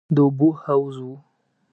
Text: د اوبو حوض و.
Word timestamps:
د 0.15 0.17
اوبو 0.25 0.47
حوض 0.61 0.97
و. 1.03 1.07